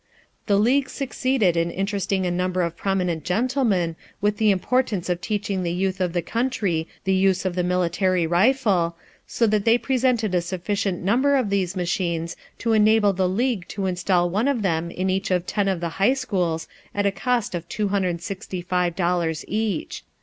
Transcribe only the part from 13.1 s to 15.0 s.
the league to install one of them